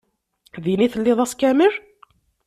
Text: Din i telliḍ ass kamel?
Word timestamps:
Din 0.63 0.83
i 0.85 0.87
telliḍ 0.93 1.19
ass 1.23 1.33
kamel? 1.39 1.73